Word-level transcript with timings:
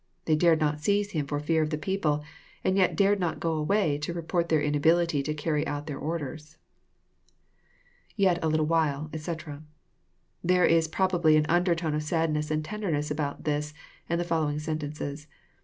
They 0.25 0.35
dared 0.35 0.59
not 0.59 0.79
seize 0.79 1.11
Him 1.11 1.27
for 1.27 1.39
fear 1.39 1.61
of 1.61 1.69
the 1.69 1.77
people, 1.77 2.23
and 2.63 2.75
yet 2.75 2.95
dared 2.95 3.19
not 3.19 3.39
go 3.39 3.53
away 3.53 3.99
to 3.99 4.15
report 4.15 4.49
their 4.49 4.59
inability 4.59 5.21
to 5.21 5.33
carry 5.35 5.61
out 5.67 5.85
their 5.85 5.99
orders. 5.99 6.57
[Yet 8.15 8.39
a 8.41 8.47
little 8.47 8.65
while, 8.65 9.11
etc,] 9.13 9.61
There 10.53 10.65
is 10.65 10.87
probably 10.87 11.37
an 11.37 11.45
under 11.47 11.75
tone 11.75 11.93
of 11.93 12.01
sadness 12.01 12.49
and 12.49 12.65
tenderness 12.65 13.11
about 13.11 13.43
this 13.43 13.75
and 14.09 14.19
the 14.19 14.25
following 14.25 14.57
sentences. 14.57 15.27